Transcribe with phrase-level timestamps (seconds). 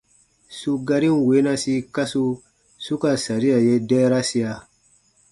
[0.59, 2.23] Su garin weenasi kasu
[2.83, 4.51] su ka saria ye dɛɛrasia: